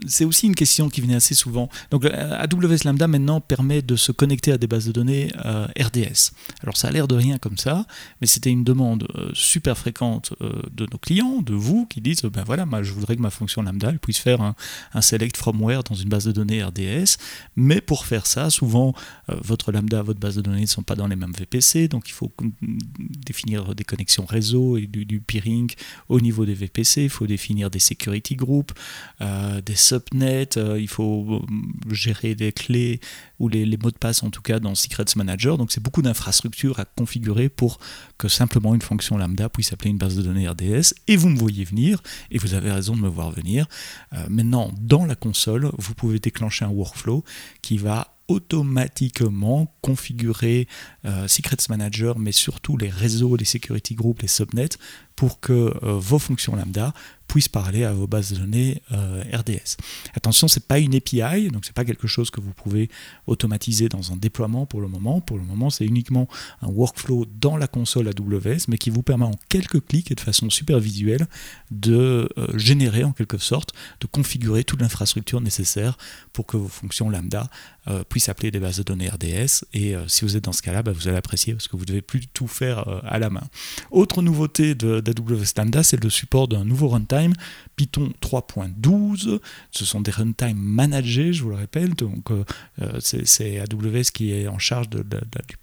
c'est 0.07 0.25
aussi 0.25 0.47
une 0.47 0.55
question 0.55 0.89
qui 0.89 1.03
venait 1.03 1.17
assez 1.17 1.35
souvent. 1.35 1.69
Donc 1.91 2.07
AWS 2.07 2.87
Lambda 2.87 3.07
maintenant 3.07 3.43
permet 3.43 3.83
de 3.83 3.95
se 3.95 4.11
connecter 4.11 4.53
à 4.53 4.57
des 4.57 4.67
bases 4.67 4.87
de 4.87 4.93
données 4.93 5.31
RDS. 5.79 6.33
Alors 6.63 6.79
ça 6.79 6.89
a 6.89 6.91
l'air 6.91 7.07
de 7.07 7.15
rien 7.15 7.37
comme 7.37 7.59
ça, 7.59 7.85
mais 8.23 8.27
c'était 8.27 8.49
une 8.49 8.65
demande 8.65 9.07
super 9.35 9.77
fréquente 9.77 10.33
de 10.41 10.87
nos 10.91 10.99
clients, 10.99 11.43
de 11.43 11.53
vous, 11.53 11.85
qui 11.85 12.01
disent 12.01 12.23
ben 12.23 12.43
voilà, 12.47 12.65
je 12.81 12.93
voudrais 12.93 13.17
que 13.17 13.21
ma 13.21 13.29
fonction 13.29 13.61
Lambda 13.61 13.93
puisse 14.01 14.19
faire 14.19 14.41
un, 14.41 14.55
un, 14.95 15.03
select 15.03 15.37
from 15.37 15.61
where 15.61 15.83
dans 15.83 15.95
une 15.95 16.09
base 16.09 16.25
de 16.25 16.33
données 16.33 16.65
RDS, 16.65 17.19
mais 17.55 17.83
pour 17.83 18.07
faire 18.07 18.25
ça, 18.25 18.49
souvent 18.49 18.95
votre 19.29 19.73
Lambda, 19.73 20.01
votre 20.01 20.21
base 20.21 20.37
de 20.37 20.41
données 20.41 20.63
ne 20.63 20.67
sont 20.67 20.83
pas 20.83 20.95
dans 20.95 21.07
les 21.07 21.17
mêmes 21.17 21.35
VPC, 21.37 21.89
donc 21.89 22.09
il 22.09 22.13
faut 22.13 22.33
définir 22.99 23.75
des 23.75 23.85
connexions 23.85 24.25
réseau 24.25 24.77
et 24.77 24.87
du, 24.87 25.21
peering 25.21 25.71
au 26.09 26.21
niveau 26.21 26.47
des 26.47 26.55
VPC, 26.55 27.05
il 27.05 27.11
faut 27.11 27.27
définir 27.27 27.71
des 27.71 27.79
security 27.79 28.37
groups, 28.37 28.75
euh, 29.21 29.61
des 29.61 29.75
subnets, 29.75 30.57
euh, 30.57 30.81
il 30.81 30.89
faut 30.89 31.43
euh, 31.43 31.95
gérer 31.95 32.35
les 32.35 32.53
clés 32.53 33.01
ou 33.39 33.49
les, 33.49 33.65
mots 33.77 33.91
de 33.91 33.99
passe 33.99 34.23
en 34.23 34.31
tout 34.31 34.43
cas 34.43 34.59
dans 34.61 34.75
Secrets 34.75 35.05
Manager. 35.17 35.59
Donc 35.59 35.73
c'est 35.73 35.83
beaucoup 35.83 36.03
d'infrastructures 36.03 36.79
à 36.81 36.85
configurer 36.85 37.49
pour 37.49 37.79
que 38.17 38.29
simplement 38.29 38.75
une 38.75 38.83
fonction 38.83 39.17
lambda 39.17 39.49
puisse 39.49 39.73
appeler 39.73 39.91
une 39.91 39.99
base 39.99 40.17
de 40.17 40.23
données 40.23 40.49
RDS. 40.49 40.95
Et 41.07 41.17
vous 41.17 41.29
me 41.29 41.39
voyez 41.39 41.65
venir, 41.65 42.03
et 42.31 42.39
vous 42.39 42.55
avez 42.55 42.71
raison 42.71 42.97
de 42.97 43.01
me 43.01 43.09
voir 43.09 43.31
venir. 43.31 43.67
maintenant, 44.29 44.73
dans 44.81 45.05
la 45.05 45.15
console, 45.15 45.71
vous 45.79 45.95
pouvez 45.95 46.19
déclencher 46.19 46.65
un 46.65 46.71
workflow 46.71 47.25
qui 47.63 47.79
va 47.79 48.18
automatiquement 48.29 49.75
configurer 49.81 50.69
euh, 51.05 51.27
Secrets 51.27 51.57
Manager, 51.69 52.19
mais 52.19 52.33
surtout 52.33 52.77
les 52.77 52.91
réseaux, 52.91 53.37
les 53.37 53.45
security 53.45 53.95
groups, 53.95 54.23
les 54.23 54.29
subnets, 54.29 54.69
pour 55.19 55.41
que 55.41 55.53
euh, 55.53 55.99
vos 55.99 56.21
fonctions 56.21 56.55
lambda 56.55 56.95
puissent 57.27 57.49
parler 57.49 57.85
à 57.85 57.93
vos 57.93 58.07
bases 58.07 58.33
de 58.33 58.39
données 58.39 58.81
euh, 58.93 59.23
RDS. 59.35 59.77
Attention, 60.15 60.47
c'est 60.47 60.67
pas 60.67 60.79
une 60.79 60.95
API, 60.95 61.49
donc 61.51 61.65
c'est 61.67 61.75
pas 61.75 61.85
quelque 61.85 62.07
chose 62.07 62.31
que 62.31 62.41
vous 62.41 62.53
pouvez 62.53 62.89
automatiser 63.27 63.89
dans 63.89 64.13
un 64.13 64.17
déploiement 64.17 64.65
pour 64.65 64.81
le 64.81 64.87
moment. 64.89 65.21
Pour 65.21 65.37
le 65.37 65.43
moment, 65.43 65.71
c'est 65.71 65.85
uniquement 65.85 66.29
un 66.63 66.69
workflow 66.69 67.27
dans 67.39 67.57
la 67.57 67.67
console 67.67 68.09
AWS, 68.09 68.69
mais 68.69 68.79
qui 68.79 68.91
vous 68.91 69.03
permet 69.03 69.27
en 69.27 69.35
quelques 69.49 69.85
clics 69.85 70.11
et 70.11 70.15
de 70.15 70.21
façon 70.21 70.49
super 70.51 70.79
visuelle 70.79 71.27
de 71.73 72.31
euh, 72.39 72.57
générer 72.57 73.03
en 73.05 73.13
quelque 73.13 73.39
sorte, 73.39 73.75
de 74.01 74.07
configurer 74.07 74.63
toute 74.63 74.81
l'infrastructure 74.81 75.41
nécessaire 75.41 75.99
pour 76.33 76.47
que 76.47 76.57
vos 76.57 76.69
fonctions 76.69 77.11
lambda 77.11 77.51
puissent 78.11 78.29
appeler 78.29 78.51
des 78.51 78.61
bases 78.61 78.77
de 78.77 78.83
données 78.83 79.09
RDS. 79.09 79.65
Et 79.73 79.95
si 80.09 80.27
vous 80.27 80.37
êtes 80.37 80.45
dans 80.45 80.53
ce 80.53 80.61
cas-là, 80.61 80.83
bah, 80.83 80.93
vous 80.93 81.09
allez 81.09 81.17
apprécier 81.17 81.55
parce 81.55 81.69
que 81.69 81.77
vous 81.79 81.87
devez 81.87 82.03
plus 82.03 82.27
tout 82.27 82.47
faire 82.47 82.85
à 83.03 83.19
la 83.19 83.31
main. 83.31 83.45
Autre 83.91 84.21
nouveauté 84.21 84.75
de 84.75 85.01
AWS 85.09 85.55
Lambda, 85.57 85.83
c'est 85.83 86.03
le 86.03 86.11
support 86.11 86.49
d'un 86.49 86.65
nouveau 86.65 86.89
runtime, 86.89 87.33
Python 87.77 88.13
3.12. 88.23 89.41
Ce 89.71 89.85
sont 89.85 90.01
des 90.01 90.11
runtimes 90.11 90.59
managés, 90.59 91.33
je 91.33 91.43
vous 91.43 91.51
le 91.51 91.57
rappelle. 91.57 91.95
Donc, 91.95 92.31
euh, 92.31 92.45
euh, 92.83 92.99
c'est 93.01 93.61
AWS 93.61 94.11
qui 94.13 94.33
est 94.33 94.49
en 94.49 94.59
charge 94.59 94.89
du 94.91 95.03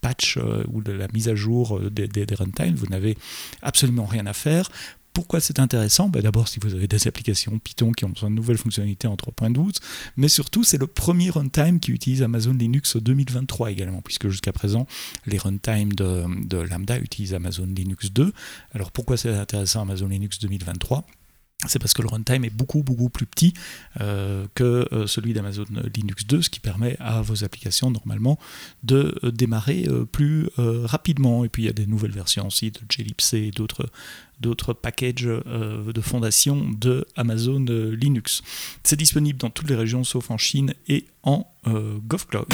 patch 0.02 0.38
euh, 0.38 0.64
ou 0.72 0.82
de 0.82 0.92
la 0.92 1.08
mise 1.14 1.30
à 1.30 1.36
jour 1.36 1.80
des, 1.90 2.08
des, 2.08 2.26
des 2.26 2.36
runtimes. 2.36 2.76
Vous 2.76 2.88
n'avez 2.88 3.18
absolument 3.62 4.06
rien 4.06 4.26
à 4.26 4.34
faire. 4.34 4.70
Pourquoi 5.16 5.40
c'est 5.40 5.60
intéressant? 5.60 6.10
Ben, 6.10 6.22
D'abord, 6.22 6.50
si 6.50 6.60
vous 6.60 6.76
avez 6.76 6.90
des 6.90 7.08
applications 7.08 7.58
Python 7.58 7.94
qui 7.94 8.04
ont 8.04 8.10
besoin 8.10 8.30
de 8.30 8.36
nouvelles 8.36 8.58
fonctionnalités 8.58 9.08
en 9.08 9.16
3.12, 9.16 9.78
mais 10.18 10.28
surtout, 10.28 10.66
c'est 10.66 10.78
le 10.78 10.88
premier 10.88 11.30
runtime 11.30 11.80
qui 11.80 11.94
utilise 11.94 12.22
Amazon 12.22 12.52
Linux 12.52 12.98
2023 12.98 13.72
également, 13.72 14.02
puisque 14.02 14.28
jusqu'à 14.28 14.52
présent, 14.52 14.86
les 15.26 15.38
runtimes 15.38 15.94
de, 15.94 16.26
de 16.46 16.58
Lambda 16.58 17.00
utilisent 17.00 17.34
Amazon 17.34 17.66
Linux 17.66 18.12
2. 18.12 18.34
Alors 18.74 18.92
pourquoi 18.92 19.16
c'est 19.16 19.34
intéressant 19.34 19.84
Amazon 19.84 20.10
Linux 20.10 20.38
2023 20.40 21.06
c'est 21.68 21.80
parce 21.80 21.94
que 21.94 22.02
le 22.02 22.08
runtime 22.08 22.46
est 22.46 22.50
beaucoup 22.50 22.84
beaucoup 22.84 23.10
plus 23.10 23.26
petit 23.26 23.54
euh, 24.02 24.46
que 24.56 24.88
euh, 24.92 25.08
celui 25.08 25.34
d'Amazon 25.34 25.66
Linux 25.96 26.26
2, 26.28 26.42
ce 26.42 26.50
qui 26.50 26.60
permet 26.60 26.98
à 27.00 27.22
vos 27.22 27.44
applications 27.44 27.92
normalement 27.92 28.40
de 28.84 29.16
euh, 29.24 29.32
démarrer 29.32 29.88
plus 30.12 30.50
rapidement. 30.58 31.46
Et 31.46 31.50
puis 31.50 31.64
il 31.64 31.66
y 31.66 31.70
a 31.70 31.74
des 31.74 31.88
nouvelles 31.88 32.12
versions 32.12 32.48
aussi 32.48 32.72
de 32.72 32.80
JLibC 32.90 33.34
et 33.34 33.52
d'autres 33.52 33.90
d'autres 34.42 34.74
packages 34.74 35.24
de 35.26 36.02
fondation 36.02 36.70
de 36.70 37.08
Amazon 37.16 37.66
Linux. 37.92 38.42
C'est 38.84 38.98
disponible 38.98 39.40
dans 39.40 39.50
toutes 39.50 39.70
les 39.70 39.76
régions 39.76 40.04
sauf 40.04 40.30
en 40.30 40.38
Chine 40.38 40.74
et 40.90 41.06
en 41.24 41.48
GovClouds. 41.66 42.46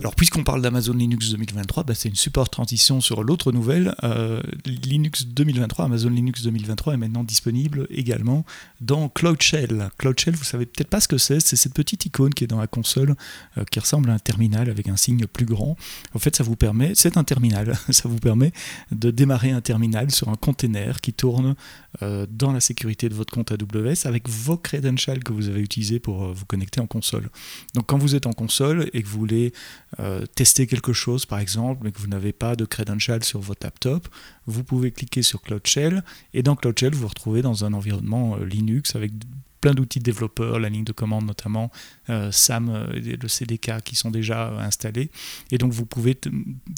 Alors, 0.00 0.14
puisqu'on 0.14 0.44
parle 0.44 0.62
d'Amazon 0.62 0.92
Linux 0.92 1.30
2023, 1.30 1.82
bah, 1.82 1.92
c'est 1.92 2.08
une 2.08 2.14
super 2.14 2.48
transition 2.48 3.00
sur 3.00 3.24
l'autre 3.24 3.50
nouvelle. 3.50 3.96
Euh, 4.04 4.40
Linux 4.64 5.26
2023, 5.26 5.86
Amazon 5.86 6.10
Linux 6.10 6.42
2023 6.42 6.94
est 6.94 6.96
maintenant 6.96 7.24
disponible 7.24 7.88
également 7.90 8.44
dans 8.80 9.08
Cloud 9.08 9.42
Shell. 9.42 9.90
Cloud 9.98 10.18
Shell, 10.20 10.36
vous 10.36 10.44
savez 10.44 10.66
peut-être 10.66 10.88
pas 10.88 11.00
ce 11.00 11.08
que 11.08 11.18
c'est, 11.18 11.40
c'est 11.40 11.56
cette 11.56 11.74
petite 11.74 12.06
icône 12.06 12.32
qui 12.32 12.44
est 12.44 12.46
dans 12.46 12.60
la 12.60 12.68
console 12.68 13.16
euh, 13.56 13.64
qui 13.64 13.80
ressemble 13.80 14.10
à 14.10 14.12
un 14.12 14.18
terminal 14.20 14.70
avec 14.70 14.88
un 14.88 14.96
signe 14.96 15.26
plus 15.26 15.46
grand. 15.46 15.76
En 16.14 16.20
fait, 16.20 16.36
ça 16.36 16.44
vous 16.44 16.54
permet, 16.54 16.92
c'est 16.94 17.16
un 17.16 17.24
terminal, 17.24 17.76
ça 17.90 18.08
vous 18.08 18.18
permet 18.18 18.52
de 18.92 19.10
démarrer 19.10 19.50
un 19.50 19.60
terminal 19.60 20.12
sur 20.12 20.28
un 20.28 20.36
container 20.36 21.00
qui 21.00 21.12
tourne 21.12 21.56
euh, 22.02 22.24
dans 22.30 22.52
la 22.52 22.60
sécurité 22.60 23.08
de 23.08 23.14
votre 23.14 23.32
compte 23.34 23.50
AWS 23.50 24.06
avec 24.06 24.28
vos 24.28 24.58
credentials 24.58 25.24
que 25.24 25.32
vous 25.32 25.48
avez 25.48 25.60
utilisés 25.60 25.98
pour 25.98 26.32
vous 26.32 26.44
connecter 26.44 26.80
en 26.80 26.86
console. 26.86 27.30
Donc, 27.74 27.86
quand 27.86 27.98
vous 27.98 28.14
êtes 28.14 28.26
en 28.26 28.32
console 28.32 28.88
et 28.92 29.02
que 29.02 29.08
vous 29.08 29.18
voulez 29.18 29.52
euh, 30.00 30.26
tester 30.26 30.66
quelque 30.66 30.92
chose 30.92 31.24
par 31.24 31.38
exemple, 31.38 31.80
mais 31.82 31.92
que 31.92 31.98
vous 31.98 32.08
n'avez 32.08 32.32
pas 32.32 32.56
de 32.56 32.64
credential 32.64 33.24
sur 33.24 33.40
votre 33.40 33.64
laptop, 33.64 34.08
vous 34.46 34.62
pouvez 34.62 34.90
cliquer 34.90 35.22
sur 35.22 35.40
Cloud 35.40 35.66
Shell 35.66 36.04
et 36.34 36.42
dans 36.42 36.56
Cloud 36.56 36.78
Shell 36.78 36.94
vous 36.94 37.02
vous 37.02 37.08
retrouvez 37.08 37.40
dans 37.40 37.64
un 37.64 37.72
environnement 37.72 38.36
euh, 38.36 38.44
Linux 38.44 38.94
avec 38.96 39.12
plein 39.60 39.74
d'outils 39.74 39.98
développeurs, 39.98 40.60
la 40.60 40.68
ligne 40.68 40.84
de 40.84 40.92
commande 40.92 41.24
notamment, 41.24 41.72
euh, 42.10 42.30
SAM 42.30 42.90
et 42.94 43.16
le 43.16 43.28
CDK 43.28 43.82
qui 43.82 43.96
sont 43.96 44.12
déjà 44.12 44.50
installés. 44.60 45.10
Et 45.50 45.58
donc 45.58 45.72
vous 45.72 45.84
pouvez 45.84 46.16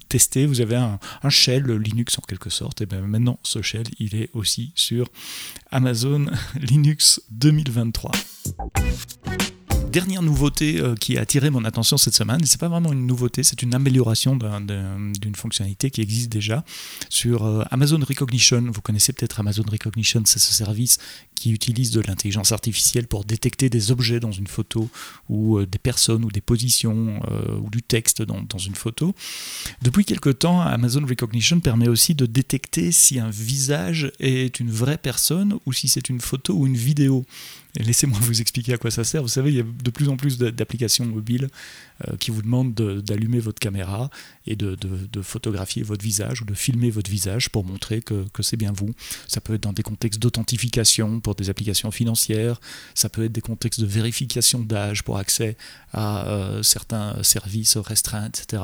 tester, 0.09 0.47
vous 0.47 0.63
avez 0.63 0.77
un, 0.77 0.99
un, 1.23 1.31
shell 1.31 1.71
Linux 1.73 2.19
en 2.19 2.23
quelque 2.23 2.49
sorte, 2.49 2.81
et 2.81 2.87
bien 2.87 3.03
maintenant 3.03 3.39
ce 3.43 3.61
shell 3.61 3.87
il 3.99 4.15
est 4.15 4.31
aussi 4.33 4.73
sur 4.77 5.09
Amazon 5.71 6.27
Linux 6.61 7.21
2023 7.33 8.13
dernière 9.91 10.23
nouveauté 10.23 10.81
euh, 10.81 10.95
qui 10.95 11.19
a 11.19 11.23
attiré 11.23 11.51
mon 11.51 11.65
attention 11.65 11.99
cette 11.99 12.15
semaine, 12.15 12.41
c'est 12.45 12.61
pas 12.61 12.69
vraiment 12.69 12.93
une 12.93 13.07
nouveauté, 13.07 13.43
c'est 13.43 13.63
une 13.63 13.75
amélioration 13.75 14.37
d'une 14.37 15.35
fonctionnalité 15.35 15.91
qui 15.91 16.01
existe 16.01 16.31
déjà 16.31 16.65
sur 17.09 17.45
euh, 17.45 17.65
Amazon 17.71 17.99
Recognition. 17.99 18.65
Vous 18.73 18.81
connaissez 18.81 19.13
peut-être 19.13 19.41
Amazon 19.41 19.65
Recognition, 19.71 20.23
c'est 20.25 20.39
ce 20.39 20.53
service 20.55 20.99
qui 21.35 21.51
utilise 21.53 21.91
de 21.91 22.01
l'intelligence 22.01 22.53
artificielle 22.53 23.07
pour 23.07 23.25
détecter 23.25 23.69
des 23.69 23.91
objets 23.91 24.21
dans 24.21 24.33
une 24.33 24.47
photo 24.47 24.89
ou 25.29 25.59
euh, 25.59 25.67
des 25.67 25.79
personnes 25.79 26.25
ou 26.25 26.31
des 26.31 26.41
positions 26.41 27.21
ou 27.63 27.71
du 27.71 27.83
texte 27.83 28.23
dans, 28.23 28.43
dans, 28.43 28.59
une 28.59 28.75
photo. 28.75 29.15
Depuis 29.83 30.05
quelque 30.05 30.31
temps, 30.31 30.61
Amazon 30.61 31.05
Recognition 31.07 31.61
permet 31.61 31.89
aussi 31.89 32.15
de 32.15 32.27
détecter 32.27 32.93
si 32.93 33.19
un 33.19 33.31
visage 33.31 34.13
est 34.21 34.61
une 34.61 34.71
vraie 34.71 34.99
personne 34.99 35.59
ou 35.67 35.73
si 35.73 35.89
c'est 35.89 36.09
une 36.09 36.21
photo 36.21 36.55
ou 36.55 36.67
une 36.67 36.77
vidéo. 36.77 37.25
Laissez-moi 37.77 38.19
vous 38.23 38.41
expliquer 38.41 38.75
à 38.75 38.79
quoi 38.79 38.91
ça 38.91 39.05
sert. 39.05 39.23
Vous 39.23 39.29
savez, 39.29 39.51
il 39.51 39.57
y 39.57 39.61
a 39.61 39.65
de 39.65 39.91
plus 39.91 40.09
en 40.09 40.17
plus 40.17 40.39
d'applications 40.39 41.07
mobiles 41.07 41.49
euh, 42.09 42.17
qui 42.17 42.31
vous 42.31 42.43
demandent 42.43 42.75
d'allumer 42.75 43.39
votre 43.39 43.59
caméra 43.59 44.11
et 44.47 44.57
de, 44.57 44.77
photographier 45.23 45.83
votre 45.83 46.03
visage 46.03 46.43
ou 46.43 46.45
de 46.45 46.55
filmer 46.55 46.91
votre 46.91 47.11
visage 47.11 47.51
pour 47.51 47.65
montrer 47.65 48.01
que, 48.01 48.25
c'est 48.41 48.57
bien 48.57 48.73
vous. 48.73 48.91
Ça 49.29 49.41
peut 49.41 49.55
être 49.55 49.63
dans 49.63 49.73
des 49.73 49.83
contextes 49.83 50.19
d'authentification 50.19 51.21
pour 51.21 51.35
des 51.35 51.51
applications 51.51 51.91
financières, 51.91 52.61
ça 52.95 53.09
peut 53.09 53.25
être 53.25 53.33
des 53.33 53.43
contextes 53.43 53.81
de 53.81 53.87
vérification 53.87 54.61
d'âge 54.61 55.05
pour 55.05 55.19
accès 55.19 55.57
à 55.93 56.27
euh, 56.27 56.63
certains 56.63 57.23
services 57.23 57.77
restreints, 57.77 58.29
etc. 58.29 58.63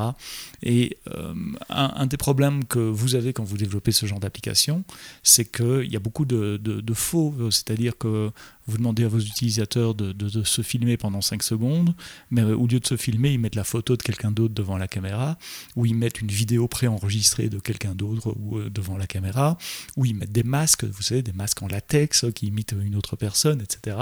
Et 0.62 0.96
euh, 1.14 1.34
un, 1.68 2.06
des 2.06 2.16
problèmes 2.16 2.64
que 2.64 2.78
vous 2.78 3.14
avez 3.14 3.32
quand 3.32 3.44
vous 3.44 3.58
développez 3.58 3.92
ce 3.92 4.06
genre 4.06 4.20
d'application, 4.20 4.84
c'est 5.22 5.44
qu'il 5.44 5.92
y 5.92 5.96
a 5.96 6.00
beaucoup 6.00 6.24
de, 6.24 6.58
faux, 6.94 7.34
c'est-à-dire 7.50 7.98
que 7.98 8.30
vous 8.66 8.78
demandez 8.78 9.04
à 9.04 9.08
vos 9.08 9.20
utilisateurs 9.20 9.94
de, 9.94 10.42
se 10.44 10.62
filmer 10.62 10.96
pendant 10.96 11.20
5 11.20 11.42
secondes, 11.42 11.94
mais 12.30 12.42
au 12.42 12.66
lieu 12.66 12.80
de 12.80 12.86
se 12.86 12.96
filmer, 12.96 13.32
ils 13.32 13.38
mettent 13.38 13.54
la 13.54 13.64
photo 13.64 13.96
de 13.96 14.02
quelqu'un 14.02 14.30
d'autre 14.30 14.54
devant 14.54 14.76
la 14.76 14.88
caméra, 14.88 15.38
ou 15.76 15.86
ils 15.86 15.94
mettent 15.94 16.20
une 16.20 16.30
vidéo 16.30 16.66
préenregistrée 16.68 17.48
de 17.48 17.58
quelqu'un 17.58 17.94
d'autre 17.94 18.34
euh, 18.52 18.70
devant 18.70 18.96
la 18.96 19.06
caméra, 19.06 19.56
ou 19.96 20.04
ils 20.04 20.14
mettent 20.14 20.32
des 20.32 20.42
masques, 20.42 20.84
vous 20.84 21.02
savez, 21.02 21.22
des 21.22 21.32
masques 21.32 21.62
en 21.62 21.68
latex 21.68 22.26
qui 22.34 22.48
imitent 22.48 22.74
une 22.80 22.96
autre 22.96 23.16
personne, 23.16 23.60
etc. 23.60 23.96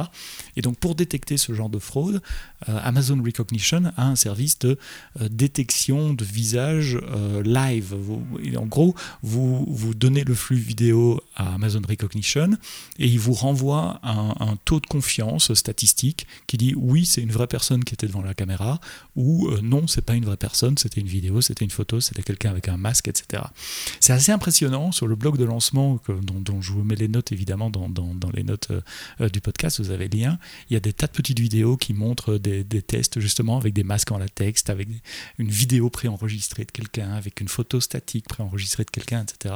Et 0.56 0.62
donc 0.62 0.78
pour 0.78 0.94
détecter 0.94 1.36
ce 1.36 1.52
genre 1.52 1.68
de 1.68 1.78
fraude, 1.78 2.22
euh, 2.68 2.78
Amazon 2.82 3.22
Recognition 3.22 3.92
a 3.96 4.06
un 4.06 4.16
service 4.16 4.58
de 4.60 4.78
euh, 5.20 5.28
détection 5.30 6.14
de 6.14 6.24
visage 6.24 6.98
live. 7.44 7.94
en 8.56 8.66
gros, 8.66 8.94
vous, 9.22 9.66
vous 9.68 9.94
donnez 9.94 10.24
le 10.24 10.34
flux 10.34 10.56
vidéo 10.56 11.20
à 11.36 11.54
Amazon 11.54 11.82
Recognition 11.86 12.50
et 12.98 13.06
il 13.06 13.18
vous 13.18 13.32
renvoie 13.32 14.00
un 14.02 14.53
taux 14.56 14.80
de 14.80 14.86
confiance 14.86 15.52
statistique 15.54 16.26
qui 16.46 16.56
dit 16.56 16.74
oui, 16.76 17.06
c'est 17.06 17.20
une 17.20 17.32
vraie 17.32 17.46
personne 17.46 17.84
qui 17.84 17.94
était 17.94 18.06
devant 18.06 18.22
la 18.22 18.34
caméra, 18.34 18.80
ou 19.16 19.48
euh, 19.48 19.60
non, 19.62 19.86
c'est 19.86 20.02
pas 20.02 20.14
une 20.14 20.24
vraie 20.24 20.36
personne, 20.36 20.76
c'était 20.78 21.00
une 21.00 21.06
vidéo, 21.06 21.40
c'était 21.40 21.64
une 21.64 21.70
photo, 21.70 22.00
c'était 22.00 22.22
quelqu'un 22.22 22.50
avec 22.50 22.68
un 22.68 22.76
masque, 22.76 23.08
etc. 23.08 23.42
C'est 24.00 24.12
assez 24.12 24.32
impressionnant 24.32 24.92
sur 24.92 25.06
le 25.06 25.16
blog 25.16 25.38
de 25.38 25.44
lancement, 25.44 26.00
dont, 26.22 26.60
je 26.60 26.72
vous 26.72 26.84
mets 26.84 26.94
les 26.94 27.08
notes 27.08 27.32
évidemment 27.32 27.70
dans, 27.70 27.88
les 28.32 28.42
notes 28.42 28.68
euh, 28.70 28.80
euh, 29.20 29.28
du 29.28 29.40
podcast, 29.40 29.80
vous 29.80 29.90
avez 29.90 30.08
le 30.08 30.18
lien. 30.18 30.38
Il 30.70 30.74
y 30.74 30.76
a 30.76 30.80
des 30.80 30.92
tas 30.92 31.06
de 31.06 31.12
petites 31.12 31.38
vidéos 31.38 31.76
qui 31.76 31.94
montrent 31.94 32.38
des, 32.38 32.64
tests 32.82 33.20
justement 33.20 33.56
avec 33.56 33.72
des 33.72 33.84
masques 33.84 34.12
en 34.12 34.18
latex, 34.18 34.64
avec 34.68 34.88
une 35.38 35.48
vidéo 35.48 35.90
préenregistrée 35.90 36.64
de 36.64 36.70
quelqu'un, 36.70 37.12
avec 37.12 37.40
une 37.40 37.48
photo 37.48 37.80
statique 37.80 38.28
préenregistrée 38.28 38.84
de 38.84 38.90
quelqu'un, 38.90 39.22
etc. 39.22 39.54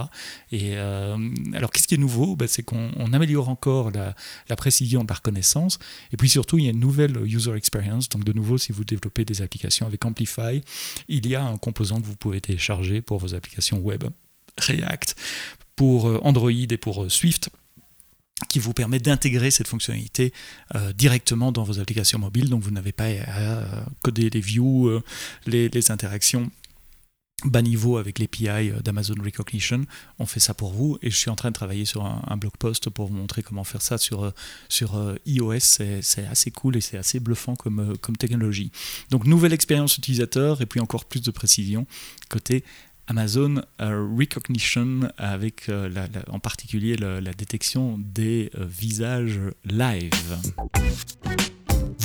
Et 0.53 0.77
alors, 0.77 1.71
qu'est-ce 1.71 1.89
qui 1.89 1.95
est 1.95 1.99
nouveau? 1.99 2.37
Ben, 2.37 2.49
C'est 2.49 2.63
qu'on 2.63 3.13
améliore 3.13 3.49
encore 3.49 3.91
la, 3.91 4.15
la 4.49 4.57
précision 4.57 4.88
de 4.89 5.09
la 5.09 5.15
reconnaissance. 5.15 5.79
Et 6.13 6.17
puis 6.17 6.29
surtout, 6.29 6.59
il 6.59 6.65
y 6.65 6.69
a 6.69 6.71
une 6.71 6.81
nouvelle 6.81 7.17
user 7.25 7.55
experience. 7.55 8.09
Donc 8.09 8.25
de 8.25 8.33
nouveau, 8.33 8.59
si 8.59 8.73
vous 8.73 8.85
développez 8.85 9.25
des 9.25 9.43
applications 9.43 9.87
avec 9.87 10.05
Amplify, 10.05 10.63
il 11.09 11.27
y 11.27 11.35
a 11.35 11.45
un 11.45 11.57
composant 11.59 12.01
que 12.01 12.07
vous 12.07 12.17
pouvez 12.17 12.41
télécharger 12.41 13.01
pour 13.01 13.19
vos 13.19 13.35
applications 13.35 13.79
web, 13.79 14.05
React, 14.59 15.15
pour 15.77 16.09
euh, 16.09 16.19
Android 16.23 16.51
et 16.51 16.77
pour 16.77 17.05
euh, 17.05 17.09
Swift 17.09 17.51
qui 18.49 18.61
vous 18.61 18.73
permet 18.73 19.01
d'intégrer 19.01 19.51
cette 19.51 19.67
fonctionnalité 19.67 20.33
euh, 20.77 20.93
directement 20.93 21.51
dans 21.51 21.65
vos 21.65 21.81
applications 21.81 22.21
mobiles, 22.21 22.49
donc 22.49 22.63
vous 22.63 22.71
n'avez 22.71 22.93
pas 22.93 23.07
à 23.27 23.85
coder 24.01 24.31
les 24.31 24.41
views, 24.41 25.01
les 25.47 25.91
interactions 25.91 26.49
bas 27.45 27.63
niveau 27.63 27.99
avec 27.99 28.19
l'API 28.19 28.71
euh, 28.71 28.81
d'Amazon 28.81 29.15
Recognition. 29.23 29.85
On 30.19 30.27
fait 30.27 30.41
ça 30.41 30.55
pour 30.55 30.73
vous 30.73 30.99
et 31.03 31.11
je 31.11 31.17
suis 31.17 31.31
en 31.31 31.37
train 31.37 31.51
de 31.51 31.55
travailler 31.55 31.85
sur 31.85 32.05
un, 32.05 32.37
blog 32.37 32.53
post 32.59 32.91
pour 32.91 33.07
vous 33.07 33.15
montrer 33.15 33.43
comment 33.43 33.65
faire 33.65 33.83
ça 33.83 33.99
sur, 33.99 34.25
euh, 34.25 34.31
sur 34.69 34.97
euh, 34.97 35.17
iOS. 35.27 35.61
C'est 35.61 36.27
assez 36.31 36.51
cool 36.51 36.77
et 36.77 36.81
c'est 36.81 36.99
assez 36.99 37.21
bluffant 37.21 37.55
comme, 37.55 37.97
comme 37.99 38.17
technologie. 38.17 38.73
Donc 39.11 39.25
nouvelle 39.25 39.53
expérience 39.53 39.97
utilisateur 39.99 40.61
et 40.61 40.67
puis 40.67 40.81
encore 40.81 41.05
plus 41.05 41.23
de 41.23 41.31
précision 41.31 41.87
côté 42.29 42.65
Amazon 43.07 43.63
Recognition 43.79 45.11
avec 45.17 45.71
en 46.29 46.39
particulier 46.41 46.97
la, 46.97 47.33
détection 47.33 47.99
des 47.99 48.51
visages 48.55 49.41
live. 49.65 50.37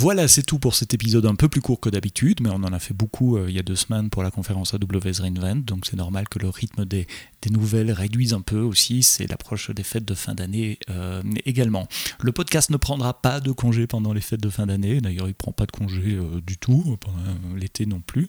Voilà, 0.04 0.28
c'est 0.28 0.42
tout 0.42 0.58
pour 0.58 0.74
cet 0.74 0.92
épisode 0.92 1.24
un 1.24 1.34
peu 1.34 1.48
plus 1.48 1.62
court 1.62 1.80
que 1.80 1.88
d'habitude, 1.88 2.42
mais 2.42 2.50
on 2.50 2.56
en 2.56 2.74
a 2.74 2.78
fait 2.78 2.92
beaucoup 2.92 3.38
euh, 3.38 3.46
il 3.48 3.54
y 3.54 3.58
a 3.58 3.62
deux 3.62 3.74
semaines 3.74 4.10
pour 4.10 4.22
la 4.22 4.30
conférence 4.30 4.74
AWS 4.74 5.22
Reinvent, 5.22 5.62
donc 5.64 5.86
c'est 5.86 5.96
normal 5.96 6.28
que 6.28 6.38
le 6.38 6.50
rythme 6.50 6.84
des, 6.84 7.06
nouvelles 7.50 7.90
réduise 7.90 8.34
un 8.34 8.42
peu 8.42 8.58
aussi, 8.60 9.02
c'est 9.02 9.26
l'approche 9.26 9.70
des 9.70 9.82
fêtes 9.82 10.04
de 10.04 10.14
fin 10.14 10.34
d'année 10.34 10.78
euh, 10.90 11.22
également. 11.46 11.88
Le 12.20 12.32
podcast 12.32 12.68
ne 12.68 12.76
prendra 12.76 13.22
pas 13.22 13.40
de 13.40 13.50
congé 13.50 13.86
pendant 13.86 14.12
les 14.12 14.20
fêtes 14.20 14.42
de 14.42 14.50
fin 14.50 14.66
d'année, 14.66 15.00
d'ailleurs 15.00 15.26
il 15.26 15.30
ne 15.30 15.34
prend 15.34 15.52
pas 15.52 15.64
de 15.64 15.72
congé 15.72 16.16
euh, 16.16 16.40
du 16.46 16.58
tout, 16.58 16.98
pendant 17.00 17.16
l'été 17.56 17.86
non 17.86 18.00
plus. 18.00 18.28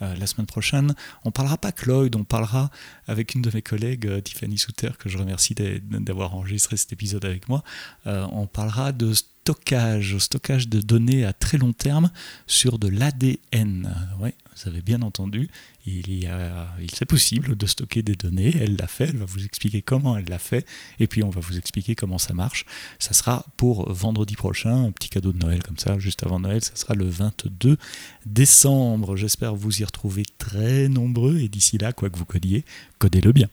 la 0.00 0.26
semaine 0.28 0.46
prochaine, 0.46 0.94
on 1.24 1.32
parlera 1.32 1.58
pas 1.58 1.72
Cloyd, 1.72 2.14
on 2.14 2.22
parlera 2.22 2.70
avec 3.08 3.34
une 3.34 3.42
de 3.42 3.50
mes 3.52 3.62
collègues, 3.62 4.22
Tiffany 4.22 4.58
Souter, 4.58 4.90
que 4.96 5.08
je 5.08 5.18
remercie 5.18 5.56
d'avoir 5.56 6.36
enregistré 6.36 6.76
cet 6.76 6.92
épisode 6.92 7.24
avec 7.24 7.48
moi, 7.48 7.64
on 8.04 8.46
parlera 8.46 8.92
de 8.92 9.12
stockage, 9.46 10.18
stockage 10.18 10.68
de 10.68 10.80
données 10.80 11.24
à 11.24 11.32
très 11.32 11.56
long 11.56 11.72
terme 11.72 12.10
sur 12.48 12.80
de 12.80 12.88
l'ADN. 12.88 13.94
Oui, 14.18 14.30
vous 14.56 14.68
avez 14.68 14.82
bien 14.82 15.02
entendu, 15.02 15.48
il, 15.86 16.28
c'est 16.92 17.04
possible 17.04 17.54
de 17.54 17.64
stocker 17.64 18.02
des 18.02 18.16
données, 18.16 18.52
elle 18.60 18.74
l'a 18.74 18.88
fait, 18.88 19.04
elle 19.04 19.18
va 19.18 19.24
vous 19.24 19.44
expliquer 19.44 19.82
comment 19.82 20.16
elle 20.16 20.24
l'a 20.24 20.40
fait, 20.40 20.66
et 20.98 21.06
puis 21.06 21.22
on 21.22 21.30
va 21.30 21.40
vous 21.40 21.58
expliquer 21.58 21.94
comment 21.94 22.18
ça 22.18 22.34
marche. 22.34 22.66
Ça 22.98 23.12
sera 23.12 23.46
pour 23.56 23.92
vendredi 23.92 24.34
prochain, 24.34 24.86
un 24.86 24.90
petit 24.90 25.10
cadeau 25.10 25.30
de 25.30 25.38
Noël 25.38 25.62
comme 25.62 25.78
ça, 25.78 25.96
juste 26.00 26.24
avant 26.24 26.40
Noël, 26.40 26.64
ça 26.64 26.74
sera 26.74 26.94
le 26.94 27.08
22 27.08 27.76
décembre. 28.24 29.14
J'espère 29.14 29.54
vous 29.54 29.80
y 29.80 29.84
retrouver 29.84 30.24
très 30.38 30.88
nombreux, 30.88 31.38
et 31.38 31.48
d'ici 31.48 31.78
là, 31.78 31.92
quoi 31.92 32.10
que 32.10 32.18
vous 32.18 32.24
codiez, 32.24 32.64
codez-le 32.98 33.30
bien. 33.30 33.46